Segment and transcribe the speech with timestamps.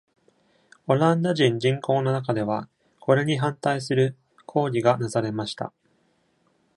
[0.87, 2.67] オランダ人人口の中では、
[2.99, 4.15] これに反対する
[4.47, 5.71] 抗議がなされました。